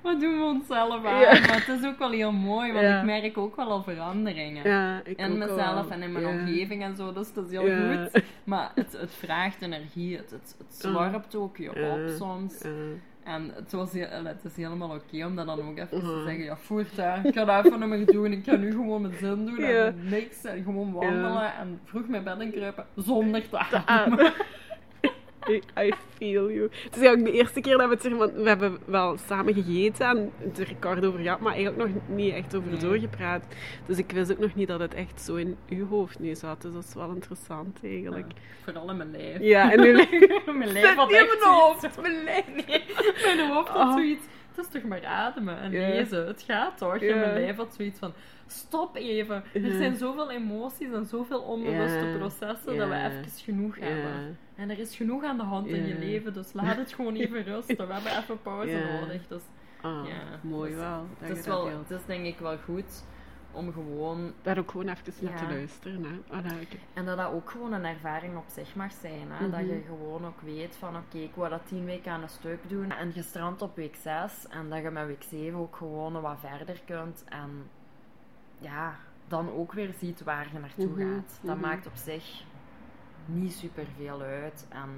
wat 0.00 0.20
doen 0.20 0.38
we 0.38 0.44
onszelf 0.44 1.04
aan? 1.04 1.20
Ja. 1.20 1.30
Maar 1.40 1.64
het 1.66 1.68
is 1.80 1.84
ook 1.86 1.98
wel 1.98 2.10
heel 2.10 2.32
mooi, 2.32 2.72
want 2.72 2.84
Ja. 2.84 2.98
ik 2.98 3.04
merk 3.04 3.38
ook 3.38 3.56
wel 3.56 3.70
al 3.70 3.82
veranderingen. 3.82 4.68
Ja, 4.68 5.02
in 5.04 5.38
mezelf 5.38 5.90
en 5.90 6.02
in 6.02 6.12
mijn 6.12 6.26
omgeving 6.26 6.82
en 6.82 6.96
zo, 6.96 7.12
dus 7.12 7.32
dat 7.32 7.44
is 7.46 7.50
heel 7.50 7.60
goed. 8.10 8.22
Maar 8.44 8.70
het, 8.74 8.92
het 8.92 9.14
vraagt 9.14 9.62
energie, 9.62 10.16
het, 10.16 10.30
het, 10.30 10.54
het 10.58 10.74
slorpt 10.80 11.34
ook 11.34 11.56
je 11.56 11.70
op 11.70 12.08
soms. 12.16 12.64
En 13.24 13.50
het, 13.54 13.72
was 13.72 13.92
heel, 13.92 14.06
het 14.24 14.44
is 14.44 14.56
helemaal 14.56 14.90
oké 14.90 15.24
om 15.26 15.36
dat 15.36 15.46
dan 15.46 15.60
ook 15.60 15.76
even 15.78 15.88
te 16.00 16.06
Mhm. 16.06 16.24
zeggen. 16.24 16.44
Ja, 16.44 16.56
voertuig, 16.56 17.24
ik 17.24 17.34
ga 17.34 17.44
dat 17.44 17.64
even 17.64 17.78
niet 17.80 17.88
meer 17.88 18.06
doen. 18.06 18.32
Ik 18.32 18.44
ga 18.44 18.56
nu 18.56 18.70
gewoon 18.70 19.02
mijn 19.02 19.14
zin 19.18 19.46
doen 19.46 19.60
Ja. 19.60 19.84
en 19.86 20.08
niks. 20.08 20.44
En 20.44 20.62
gewoon 20.62 20.92
wandelen 20.92 21.32
Ja. 21.32 21.54
en 21.60 21.80
vroeg 21.84 22.08
mijn 22.08 22.24
bed 22.24 22.40
inkruipen 22.40 22.84
zonder 22.96 23.48
te 23.48 23.58
ademen. 23.86 24.32
I, 25.48 25.62
I 25.80 25.92
feel 26.16 26.50
you. 26.50 26.62
Het 26.62 26.96
is 26.96 27.02
eigenlijk 27.02 27.24
de 27.24 27.32
eerste 27.32 27.60
keer 27.60 27.78
dat 27.78 27.88
we 27.88 27.94
het 27.94 28.04
er... 28.04 28.16
Want 28.16 28.32
we 28.32 28.48
hebben 28.48 28.78
wel 28.84 29.16
samen 29.26 29.54
gegeten 29.54 30.06
en 30.06 30.30
het 30.38 30.58
record 30.58 31.04
over 31.04 31.20
gehad, 31.20 31.40
maar 31.40 31.54
eigenlijk 31.54 31.92
nog 31.92 32.02
niet 32.16 32.34
echt 32.34 32.54
over 32.56 32.70
Nee. 32.70 32.80
doorgepraat. 32.80 33.44
Dus 33.86 33.98
ik 33.98 34.12
wist 34.12 34.32
ook 34.32 34.38
nog 34.38 34.54
niet 34.54 34.68
dat 34.68 34.80
het 34.80 34.94
echt 34.94 35.20
zo 35.20 35.34
in 35.34 35.56
uw 35.68 35.86
hoofd 35.88 36.18
nu 36.18 36.34
zat. 36.34 36.62
Dus 36.62 36.72
dat 36.72 36.84
is 36.84 36.94
wel 36.94 37.10
interessant 37.10 37.78
eigenlijk. 37.84 38.32
Vooral 38.62 38.90
in 38.90 38.96
mijn 38.96 39.10
lijf. 39.10 39.38
Ja, 39.40 39.72
en 39.72 39.80
nu... 39.80 39.92
mijn 40.58 40.72
lijf 40.72 40.94
had 40.94 41.10
in 41.10 41.16
echt 41.16 41.38
mijn 41.40 41.54
hoofd, 41.54 41.80
zoiets- 41.80 42.00
Mijn 42.00 42.24
lijf, 42.24 42.44
nee. 42.66 42.84
Mijn 43.36 43.50
hoofd 43.50 43.68
had 43.68 43.86
Oh. 43.88 43.92
zoiets... 43.92 44.24
Het 44.54 44.64
is 44.64 44.70
toch 44.80 44.82
maar 44.88 45.04
ademen 45.06 45.58
en 45.58 45.70
lezen. 45.70 46.26
Het 46.26 46.42
gaat 46.46 46.78
toch? 46.78 46.96
En 46.96 47.06
Ja. 47.06 47.14
mijn 47.16 47.32
lijf 47.32 47.56
had 47.56 47.74
zoiets 47.74 47.98
van... 47.98 48.12
Stop 48.46 48.96
even. 48.96 49.44
Er 49.54 49.70
zijn 49.76 49.96
zoveel 49.96 50.30
emoties 50.30 50.92
en 50.92 51.04
zoveel 51.06 51.40
onbewuste 51.40 52.14
processen 52.18 52.76
dat 52.76 52.88
we 52.88 52.94
even 52.94 53.30
genoeg 53.44 53.76
hebben. 53.80 54.38
En 54.62 54.70
er 54.70 54.78
is 54.78 54.96
genoeg 54.96 55.24
aan 55.24 55.36
de 55.36 55.42
hand 55.42 55.66
in 55.66 55.86
je 55.86 55.98
leven, 55.98 56.32
dus 56.32 56.52
laat 56.52 56.76
het 56.76 56.92
gewoon 56.92 57.14
even 57.14 57.42
rusten. 57.52 57.86
We 57.86 57.92
hebben 57.92 58.18
even 58.18 58.42
pauze 58.42 58.98
nodig. 59.00 59.26
Dus 59.28 59.42
Ah, 59.80 60.06
Ja, 60.08 60.38
mooi 60.48 60.70
dus 60.70 60.78
wel. 60.80 61.06
Dat 61.18 61.28
het, 61.28 61.38
is 61.38 61.44
dat 61.44 61.62
wel, 61.64 61.78
het 61.78 61.90
is 61.90 62.04
denk 62.06 62.24
ik 62.24 62.38
wel 62.38 62.58
goed 62.58 63.04
om 63.52 63.72
gewoon... 63.72 64.32
Daar 64.42 64.58
ook 64.58 64.70
gewoon 64.70 64.88
even 64.88 65.12
naar 65.24 65.36
te 65.38 65.44
luisteren. 65.54 66.04
Hè. 66.04 66.42
Dat 66.42 66.52
En 66.94 67.04
dat 67.04 67.16
dat 67.16 67.32
ook 67.32 67.50
gewoon 67.50 67.72
een 67.72 67.84
ervaring 67.84 68.36
op 68.36 68.44
zich 68.46 68.74
mag 68.74 68.92
zijn. 68.92 69.26
Hè? 69.30 69.50
Dat 69.50 69.60
Mhm. 69.60 69.68
je 69.68 69.82
gewoon 69.86 70.26
ook 70.26 70.40
weet 70.40 70.76
van 70.76 70.96
oké, 70.96 71.18
ik 71.18 71.34
wou 71.34 71.50
dat 71.50 71.66
tien 71.66 71.84
weken 71.84 72.12
aan 72.12 72.22
een 72.22 72.28
stuk 72.28 72.58
doen. 72.68 72.90
En 72.90 73.10
je 73.14 73.22
strandt 73.22 73.62
op 73.62 73.76
week 73.76 73.96
6. 73.96 74.46
En 74.48 74.70
dat 74.70 74.82
je 74.82 74.90
met 74.90 75.06
week 75.06 75.22
7 75.22 75.58
ook 75.58 75.76
gewoon 75.76 76.20
wat 76.20 76.36
verder 76.40 76.80
kunt. 76.86 77.24
En 77.28 77.50
ja, 78.58 78.96
dan 79.28 79.50
ook 79.52 79.72
weer 79.72 79.94
ziet 79.98 80.22
waar 80.22 80.48
je 80.52 80.58
naartoe 80.58 80.86
Mhm, 81.04 81.14
gaat. 81.14 81.38
Dat 81.42 81.56
mhm. 81.56 81.66
maakt 81.66 81.86
op 81.86 81.94
zich 81.96 82.44
niet 83.26 83.52
super 83.52 83.84
veel 83.96 84.20
uit. 84.22 84.66
En 84.68 84.88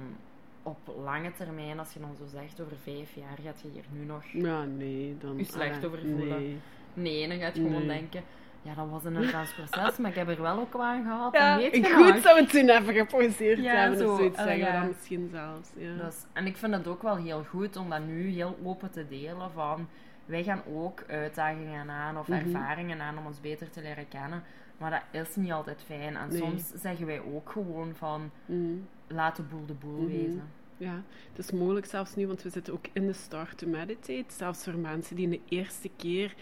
op 0.63 0.77
lange 1.03 1.31
termijn, 1.33 1.79
als 1.79 1.93
je 1.93 1.99
dan 1.99 2.15
zo 2.15 2.25
zegt, 2.25 2.61
over 2.61 2.77
vijf 2.83 3.15
jaar 3.15 3.37
gaat 3.43 3.61
je 3.61 3.69
hier 3.73 3.83
nu 3.91 4.05
nog 4.05 4.23
Ja, 4.25 4.63
nee. 4.63 5.17
Dan, 5.19 5.39
U 5.39 5.43
slecht 5.43 5.77
ah, 5.77 5.85
over 5.85 5.99
voelen. 5.99 6.27
Nee. 6.27 6.57
Nee, 6.93 7.27
dan 7.27 7.39
gaat 7.39 7.55
je 7.55 7.61
gewoon 7.61 7.85
Nee. 7.85 7.97
denken... 7.99 8.23
Ja, 8.61 8.73
dat 8.73 8.89
was 8.89 9.03
een 9.03 9.13
proces, 9.55 9.97
maar 9.97 10.09
ik 10.09 10.15
heb 10.15 10.27
er 10.27 10.41
wel 10.41 10.59
ook 10.59 10.75
aan 10.79 11.03
gehad. 11.03 11.33
Ja, 11.33 11.53
en 11.61 11.81
je 11.81 11.93
goed 11.93 12.13
nog? 12.13 12.21
zou 12.23 12.39
het 12.39 12.49
toen 12.49 12.69
even 12.69 12.93
gepauzeerd 12.93 13.59
Ja, 13.59 13.73
hebben. 13.75 13.97
zo, 13.99 14.11
Of 14.11 14.17
zoiets 14.17 14.37
eh, 14.37 14.43
zeggen 14.43 14.65
we 14.65 14.71
ja. 14.71 14.79
dan 14.79 14.87
misschien 14.87 15.29
zelfs. 15.31 15.69
Ja. 15.77 15.95
Dus, 16.03 16.15
en 16.33 16.45
ik 16.45 16.57
vind 16.57 16.73
het 16.73 16.87
ook 16.87 17.01
wel 17.01 17.15
heel 17.15 17.43
goed 17.43 17.75
om 17.75 17.89
dat 17.89 18.05
nu 18.05 18.27
heel 18.29 18.57
open 18.63 18.91
te 18.91 19.07
delen 19.07 19.51
van 19.51 19.87
wij 20.25 20.43
gaan 20.43 20.61
ook 20.73 21.03
uitdagingen 21.07 21.89
aan 21.89 22.17
of 22.17 22.27
Mhm. 22.27 22.39
ervaringen 22.39 23.01
aan 23.01 23.17
om 23.17 23.25
ons 23.25 23.41
beter 23.41 23.69
te 23.69 23.81
leren 23.81 24.07
kennen. 24.07 24.43
Maar 24.77 25.05
dat 25.11 25.27
is 25.27 25.35
niet 25.35 25.51
altijd 25.51 25.83
fijn. 25.85 26.15
En 26.15 26.27
Nee. 26.29 26.37
soms 26.37 26.63
zeggen 26.75 27.05
wij 27.05 27.21
ook 27.33 27.49
gewoon 27.49 27.95
van 27.95 28.31
Mm. 28.45 28.87
laat 29.07 29.35
de 29.35 29.43
boel 29.43 29.65
de 29.65 29.73
boel 29.73 30.01
Mhm. 30.01 30.07
wezen. 30.11 30.43
Ja, 30.77 31.01
het 31.33 31.45
is 31.45 31.51
mogelijk 31.51 31.85
zelfs 31.85 32.15
nu, 32.15 32.27
want 32.27 32.41
we 32.43 32.49
zitten 32.49 32.73
ook 32.73 32.85
in 32.93 33.05
de 33.07 33.13
Start 33.13 33.57
to 33.57 33.67
Meditate. 33.67 34.23
Zelfs 34.27 34.63
voor 34.63 34.77
mensen 34.77 35.15
die 35.15 35.29
de 35.29 35.39
eerste 35.49 35.89
keer... 35.95 36.33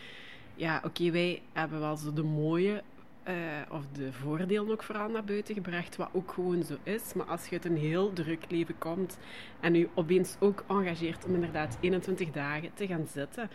Ja, 0.55 0.81
oké, 0.85 1.11
wij 1.11 1.41
hebben 1.53 1.79
wel 1.79 1.97
zo 1.97 2.13
de 2.13 2.23
mooie... 2.23 2.83
eh, 3.23 3.35
of 3.69 3.85
de 3.91 4.11
voordelen 4.13 4.71
ook 4.71 4.83
vooral 4.83 5.09
naar 5.09 5.23
buiten 5.23 5.53
gebracht, 5.55 5.95
wat 5.95 6.09
ook 6.11 6.31
gewoon 6.31 6.63
zo 6.63 6.75
is. 6.83 7.13
Maar 7.13 7.25
als 7.25 7.45
je 7.45 7.51
uit 7.51 7.65
een 7.65 7.77
heel 7.77 8.13
druk 8.13 8.45
leven 8.51 8.77
komt 8.77 9.17
en 9.59 9.73
je 9.73 9.87
opeens 9.93 10.35
ook 10.39 10.63
engageert 10.67 11.25
om 11.25 11.33
inderdaad 11.33 11.77
21 11.79 12.31
dagen 12.31 12.69
te 12.73 12.87
gaan 12.87 13.05
zitten, 13.07 13.49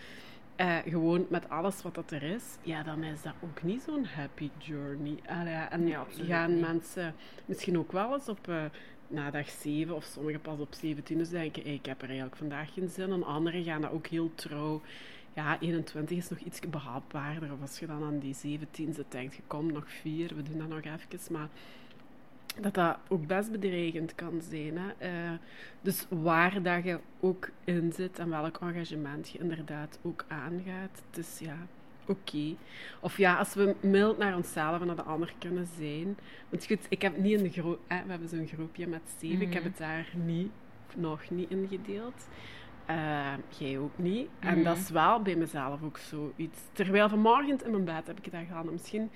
eh, 0.58 0.76
gewoon 0.86 1.26
met 1.28 1.48
alles 1.48 1.82
wat 1.82 1.94
dat 1.94 2.10
er 2.10 2.22
is, 2.22 2.44
ja, 2.62 2.82
dan 2.82 3.04
is 3.04 3.22
dat 3.22 3.34
ook 3.42 3.62
niet 3.62 3.82
zo'n 3.82 4.04
happy 4.04 4.50
journey. 4.58 5.18
Allee, 5.26 5.52
ja, 5.52 5.70
en 5.70 5.94
absoluut 5.96 6.28
gaan 6.28 6.52
niet. 6.52 6.60
mensen 6.60 7.14
misschien 7.46 7.78
ook 7.78 7.92
wel 7.92 8.14
eens 8.14 8.28
op... 8.28 8.48
eh, 8.48 8.64
na 9.08 9.30
dag 9.30 9.48
7 9.48 9.94
of 9.94 10.04
sommigen 10.04 10.40
pas 10.40 10.58
op 10.58 10.74
17 10.74 11.18
dus 11.18 11.28
denken, 11.28 11.62
hey, 11.62 11.74
ik 11.74 11.86
heb 11.86 12.02
er 12.02 12.06
eigenlijk 12.08 12.36
vandaag 12.36 12.72
geen 12.72 12.88
zin. 12.88 13.12
En 13.12 13.24
anderen 13.24 13.64
gaan 13.64 13.80
dat 13.80 13.90
ook 13.90 14.06
heel 14.06 14.34
trouw. 14.34 14.82
Ja, 15.34 15.60
21 15.60 16.16
is 16.16 16.28
nog 16.28 16.38
iets 16.38 16.60
behapbaarder. 16.70 17.52
Of 17.52 17.60
als 17.60 17.78
je 17.78 17.86
dan 17.86 18.04
aan 18.04 18.18
die 18.18 18.34
17 18.34 18.94
zit, 18.94 19.04
denkt 19.08 19.34
je, 19.34 19.42
kom, 19.46 19.72
nog 19.72 19.90
vier, 19.90 20.34
we 20.34 20.42
doen 20.42 20.58
dat 20.58 20.68
nog 20.68 20.80
even. 20.82 21.32
Maar 21.32 21.48
dat 22.60 22.74
dat 22.74 22.96
ook 23.08 23.26
best 23.26 23.50
bedreigend 23.50 24.14
kan 24.14 24.40
zijn. 24.50 24.78
Hè? 24.78 24.88
Eh, 24.98 25.30
dus 25.80 26.06
waar 26.08 26.62
dat 26.62 26.84
je 26.84 26.98
ook 27.20 27.50
in 27.64 27.92
zit 27.92 28.18
en 28.18 28.28
welk 28.28 28.58
engagement 28.60 29.28
je 29.30 29.38
inderdaad 29.38 29.98
ook 30.02 30.24
aangaat. 30.28 31.02
Het 31.10 31.18
is 31.18 31.38
ja, 31.38 31.56
oké. 32.06 32.54
Of 33.00 33.16
ja, 33.16 33.36
als 33.36 33.54
we 33.54 33.74
mild 33.80 34.18
naar 34.18 34.36
onszelf 34.36 34.80
en 34.80 34.86
naar 34.86 34.96
de 34.96 35.02
ander 35.02 35.32
kunnen 35.38 35.66
zijn. 35.78 36.16
Want 36.48 36.66
goed, 36.66 36.86
ik 36.88 37.02
heb 37.02 37.16
niet 37.16 37.38
in 37.38 37.42
de 37.42 37.50
groep... 37.50 37.78
We 37.88 37.94
hebben 38.06 38.28
zo'n 38.28 38.46
groepje 38.46 38.86
met 38.86 39.02
zeven. 39.18 39.40
Ik 39.40 39.52
heb 39.52 39.62
Mhm. 39.62 39.70
het 39.72 39.78
daar 39.78 40.08
niet, 40.24 40.50
nog 40.96 41.30
niet 41.30 41.50
ingedeeld. 41.50 42.28
Eh, 42.86 43.32
jij 43.58 43.78
ook 43.78 43.98
niet. 43.98 44.28
En 44.38 44.54
Mhm. 44.54 44.64
dat 44.64 44.76
is 44.76 44.90
wel 44.90 45.22
bij 45.22 45.36
mezelf 45.36 45.82
ook 45.82 45.98
zoiets. 45.98 46.58
Terwijl 46.72 47.08
vanmorgen 47.08 47.64
in 47.64 47.70
mijn 47.70 47.84
bed 47.84 48.06
heb 48.06 48.18
ik 48.22 48.32
dat 48.32 48.40
gedaan. 48.46 48.72
Misschien 48.72 49.10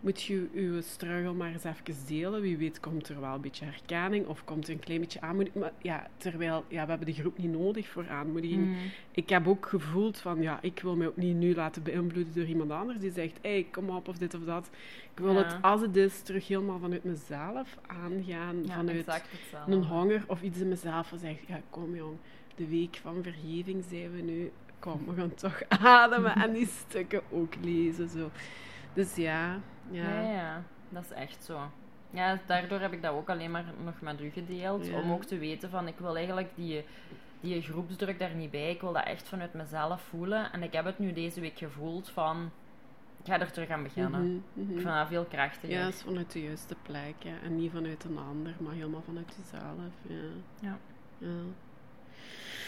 moet 0.00 0.22
je 0.22 0.48
je 0.52 0.80
struggle 0.82 1.32
maar 1.32 1.52
eens 1.52 1.64
even 1.64 2.06
delen. 2.06 2.40
Wie 2.40 2.56
weet 2.56 2.80
komt 2.80 3.08
er 3.08 3.20
wel 3.20 3.34
een 3.34 3.40
beetje 3.40 3.64
herkenning 3.64 4.26
of 4.26 4.44
komt 4.44 4.66
er 4.66 4.72
een 4.72 4.78
klein 4.78 5.00
beetje 5.00 5.20
aanmoediging. 5.20 5.62
Maar 5.64 5.72
ja, 5.78 6.06
terwijl, 6.16 6.64
ja, 6.68 6.82
we 6.84 6.88
hebben 6.88 7.06
de 7.06 7.12
groep 7.14 7.38
niet 7.38 7.50
nodig 7.52 7.88
voor 7.88 8.08
aanmoediging. 8.08 8.66
Mm. 8.66 8.76
Ik 9.10 9.28
heb 9.28 9.48
ook 9.48 9.66
gevoeld 9.66 10.18
van, 10.18 10.42
ja, 10.42 10.58
ik 10.62 10.80
wil 10.80 10.96
mij 10.96 11.06
ook 11.06 11.16
niet 11.16 11.36
nu 11.36 11.54
laten 11.54 11.82
beïnvloeden 11.82 12.34
door 12.34 12.44
iemand 12.44 12.70
anders 12.70 12.98
die 12.98 13.12
zegt, 13.12 13.38
hé, 13.42 13.50
hey, 13.50 13.66
kom 13.70 13.90
op, 13.90 14.08
of 14.08 14.18
dit 14.18 14.34
of 14.34 14.44
dat. 14.44 14.70
Ik 15.14 15.18
wil 15.22 15.32
Ja. 15.32 15.38
het, 15.44 15.62
als 15.62 15.80
het 15.80 15.96
is, 15.96 16.20
terug 16.22 16.48
helemaal 16.48 16.78
vanuit 16.78 17.04
mezelf 17.04 17.76
aangaan. 17.86 18.24
Ja, 18.66 18.74
vanuit 18.74 19.22
een 19.66 19.82
honger 19.82 20.24
of 20.26 20.42
iets 20.42 20.58
in 20.58 20.68
mezelf 20.68 21.08
van 21.08 21.18
zegt, 21.18 21.40
ja, 21.46 21.60
kom 21.70 21.96
jong, 21.96 22.16
de 22.54 22.68
week 22.68 22.98
van 23.02 23.22
vergeving 23.22 23.84
zijn 23.88 24.12
we 24.12 24.22
nu. 24.22 24.50
Kom, 24.78 25.00
we 25.06 25.14
gaan 25.14 25.34
toch 25.34 25.62
ademen 26.02 26.34
en 26.34 26.52
die 26.52 26.68
stukken 26.88 27.20
ook 27.30 27.54
lezen. 27.62 28.08
Zo. 28.08 28.30
Dus 28.92 29.14
ja, 29.14 29.60
ja. 29.90 30.20
Ja, 30.20 30.32
ja, 30.32 30.62
dat 30.88 31.04
is 31.04 31.10
echt 31.10 31.44
zo. 31.44 31.70
Ja, 32.10 32.38
daardoor 32.46 32.80
heb 32.80 32.92
ik 32.92 33.02
dat 33.02 33.12
ook 33.12 33.30
alleen 33.30 33.50
maar 33.50 33.64
nog 33.84 34.00
met 34.00 34.20
u 34.20 34.30
gedeeld. 34.30 34.86
Ja. 34.86 35.00
Om 35.00 35.12
ook 35.12 35.24
te 35.24 35.38
weten 35.38 35.70
van, 35.70 35.88
ik 35.88 35.98
wil 35.98 36.16
eigenlijk 36.16 36.48
die, 36.54 36.84
die 37.40 37.62
groepsdruk 37.62 38.18
daar 38.18 38.34
niet 38.34 38.50
bij. 38.50 38.70
Ik 38.70 38.80
wil 38.80 38.92
dat 38.92 39.04
echt 39.04 39.28
vanuit 39.28 39.54
mezelf 39.54 40.00
voelen. 40.00 40.52
En 40.52 40.62
ik 40.62 40.72
heb 40.72 40.84
het 40.84 40.98
nu 40.98 41.12
deze 41.12 41.40
week 41.40 41.58
gevoeld 41.58 42.10
van, 42.10 42.50
ik 43.22 43.26
ga 43.26 43.40
er 43.40 43.52
terug 43.52 43.68
aan 43.68 43.82
beginnen. 43.82 44.20
Mhm, 44.20 44.40
mhm. 44.52 44.70
Ik 44.70 44.80
vind 44.80 44.94
dat 44.94 45.08
veel 45.08 45.24
krachtiger. 45.24 45.76
Ja, 45.76 45.84
dat 45.84 45.94
is 45.94 46.02
vanuit 46.02 46.32
de 46.32 46.42
juiste 46.42 46.76
plek. 46.82 47.14
Ja. 47.18 47.34
En 47.42 47.56
niet 47.56 47.72
vanuit 47.72 48.04
een 48.04 48.18
ander, 48.18 48.54
maar 48.58 48.74
helemaal 48.74 49.02
vanuit 49.02 49.36
jezelf. 49.36 49.92
Ja. 50.02 50.14
Ja. 50.60 50.78
Ja. 51.18 51.42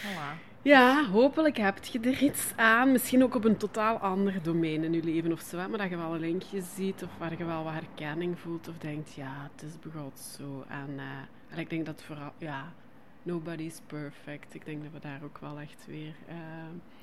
Voilà. 0.01 0.47
Ja, 0.61 1.05
hopelijk 1.05 1.57
heb 1.57 1.83
je 1.85 1.99
er 1.99 2.23
iets 2.23 2.53
aan. 2.55 2.91
Misschien 2.91 3.23
ook 3.23 3.35
op 3.35 3.43
een 3.45 3.57
totaal 3.57 3.97
ander 3.97 4.41
domein 4.43 4.83
in 4.83 4.93
je 4.93 5.03
leven 5.03 5.31
of 5.31 5.39
zo. 5.41 5.57
Maar 5.69 5.77
dat 5.77 5.89
je 5.89 5.97
wel 5.97 6.13
een 6.13 6.19
linkje 6.19 6.61
ziet 6.61 7.03
of 7.03 7.09
waar 7.17 7.37
je 7.37 7.45
wel 7.45 7.63
wat 7.63 7.73
herkenning 7.73 8.39
voelt. 8.39 8.67
Of 8.67 8.77
denkt, 8.77 9.13
ja, 9.13 9.49
het 9.53 9.63
is 9.63 9.79
begot 9.79 10.19
zo. 10.19 10.65
En, 10.67 10.89
eh, 10.97 11.03
en 11.49 11.57
ik 11.57 11.69
denk 11.69 11.85
dat 11.85 12.01
vooral, 12.03 12.31
ja, 12.37 12.71
nobody's 13.23 13.81
perfect. 13.87 14.53
Ik 14.53 14.65
denk 14.65 14.83
dat 14.83 14.91
we 14.91 14.99
daar 14.99 15.19
ook 15.23 15.37
wel 15.37 15.59
echt 15.59 15.85
weer... 15.87 16.13
eh, 16.27 16.35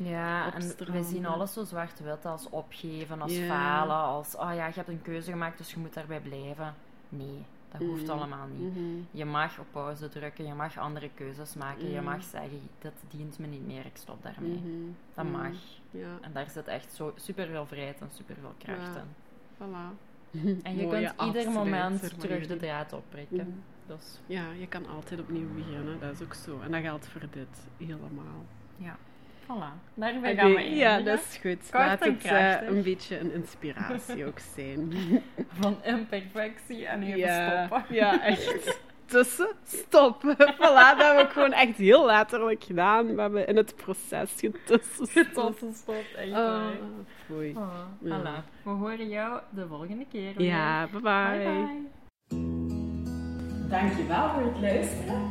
Ja, 0.09 0.55
en 0.55 0.75
we 0.93 1.03
zien 1.03 1.27
alles 1.27 1.53
zo 1.53 1.65
zwart-wit 1.65 2.25
als 2.27 2.49
opgeven, 2.51 3.21
als 3.23 3.33
falen, 3.39 3.97
als 3.97 4.37
oh 4.37 4.51
ja, 4.55 4.67
je 4.67 4.73
hebt 4.75 4.89
een 4.89 5.03
keuze 5.03 5.31
gemaakt, 5.31 5.59
dus 5.59 5.71
je 5.73 5.79
moet 5.79 5.95
daarbij 5.95 6.21
blijven. 6.21 6.75
Nee, 7.09 7.45
dat 7.71 7.81
hoeft 7.81 8.03
Mhm. 8.03 8.11
allemaal 8.11 8.47
niet. 8.47 8.75
mhm. 8.77 8.85
Je 9.11 9.25
mag 9.25 9.59
op 9.59 9.67
pauze 9.71 10.09
drukken, 10.09 10.47
je 10.47 10.55
mag 10.55 10.79
andere 10.79 11.11
keuzes 11.15 11.55
maken, 11.55 11.89
je 11.91 11.97
Mhm. 12.01 12.05
mag 12.05 12.23
zeggen, 12.25 12.61
dit 12.79 12.93
dient 13.09 13.39
me 13.39 13.47
niet 13.47 13.67
meer, 13.67 13.87
ik 13.87 13.97
stop 13.97 14.23
daarmee. 14.23 14.61
Dat 15.15 15.25
mag. 15.31 15.53
Ja, 15.91 16.19
En 16.21 16.33
daar 16.33 16.51
zit 16.51 16.67
echt 16.67 16.93
zo 16.93 17.13
superveel 17.17 17.67
vrijheid 17.67 18.01
en 18.01 18.11
superveel 18.13 18.55
kracht 18.59 18.95
Ja. 18.95 19.01
in. 19.03 19.09
voilà. 19.57 20.05
En 20.63 20.77
je 20.77 20.83
Mooie 20.87 21.15
kunt 21.17 21.29
ieder 21.37 21.51
moment 21.53 22.19
terug 22.21 22.47
de 22.47 22.57
draad 22.57 22.93
opprikken. 22.93 23.63
Dus 23.87 24.21
Ja, 24.27 24.51
je 24.53 24.67
kan 24.67 24.87
altijd 24.87 25.21
opnieuw 25.21 25.55
beginnen. 25.55 26.01
Dat 26.01 26.13
is 26.13 26.23
ook 26.23 26.35
zo. 26.35 26.61
En 26.61 26.71
dat 26.71 26.81
geldt 26.81 27.09
voor 27.09 27.21
dit 27.31 27.67
helemaal. 27.79 28.45
ja, 28.77 28.97
voilà. 29.47 29.95
Daarbij 29.95 30.35
gaan 30.37 30.49
we 30.49 30.53
Oké, 30.55 30.61
ja, 30.63 30.91
eindigen. 30.95 31.05
dat 31.05 31.25
is 31.31 31.37
goed. 31.37 31.71
Kort 31.71 31.73
Laat 31.85 32.05
het 32.05 32.25
eh, 32.25 32.69
een 32.69 32.83
beetje 32.83 33.19
een 33.19 33.33
inspiratie 33.33 34.27
ook 34.27 34.39
zijn. 34.55 34.93
Van 35.61 35.77
imperfectie 35.85 36.87
en 36.87 37.03
even 37.03 37.19
ja, 37.19 37.67
stoppen. 37.67 37.95
ja, 37.97 38.23
echt. 38.23 38.81
Tussen, 39.05 39.49
stoppen. 39.67 40.37
Voilà, 40.59 40.59
dat 40.59 40.97
hebben 40.97 41.17
we 41.17 41.23
ook 41.23 41.33
gewoon 41.33 41.53
echt 41.53 41.77
heel 41.77 42.07
letterlijk 42.07 42.65
gedaan. 42.65 43.15
We 43.15 43.21
hebben 43.21 43.47
in 43.47 43.57
het 43.57 43.77
proces 43.77 44.33
getussen. 44.37 45.33
Tussenstop, 45.33 46.05
echt 46.17 46.31
Oh, 46.33 46.67
foei. 47.27 47.53
Oh, 47.57 47.69
Ja. 48.01 48.19
voilà. 48.21 48.45
We 48.63 48.71
horen 48.71 49.09
jou 49.09 49.41
de 49.51 49.67
volgende 49.67 50.05
keer. 50.11 50.33
weer. 50.37 50.47
Ja, 50.47 50.87
bye 50.93 51.01
bye. 51.01 51.39
Bye 51.39 51.65
bye. 52.29 53.69
Dankjewel 53.69 54.31
voor 54.31 54.43
het 54.43 54.61
luisteren. 54.61 55.31